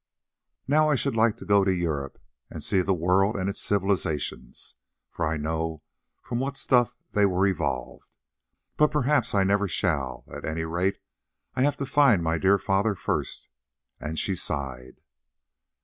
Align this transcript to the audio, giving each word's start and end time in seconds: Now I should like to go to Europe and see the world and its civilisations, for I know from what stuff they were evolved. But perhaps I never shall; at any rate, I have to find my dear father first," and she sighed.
Now 0.67 0.89
I 0.89 0.95
should 0.95 1.15
like 1.15 1.37
to 1.37 1.45
go 1.45 1.63
to 1.63 1.71
Europe 1.71 2.17
and 2.49 2.63
see 2.63 2.81
the 2.81 2.91
world 2.91 3.35
and 3.35 3.47
its 3.47 3.61
civilisations, 3.61 4.73
for 5.11 5.27
I 5.27 5.37
know 5.37 5.83
from 6.23 6.39
what 6.39 6.57
stuff 6.57 6.95
they 7.11 7.23
were 7.27 7.45
evolved. 7.45 8.07
But 8.77 8.89
perhaps 8.89 9.35
I 9.35 9.43
never 9.43 9.67
shall; 9.67 10.25
at 10.33 10.43
any 10.43 10.63
rate, 10.65 10.97
I 11.53 11.61
have 11.61 11.77
to 11.77 11.85
find 11.85 12.23
my 12.23 12.39
dear 12.39 12.57
father 12.57 12.95
first," 12.95 13.47
and 13.99 14.17
she 14.17 14.33
sighed. 14.33 15.01